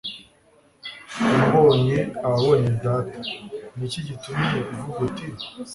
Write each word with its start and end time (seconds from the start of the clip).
Umbonye 1.33 1.97
ababonye 2.25 2.71
Data 2.83 3.17
niki 3.77 3.99
gitumy 4.07 4.51
uvuguti 4.73 5.25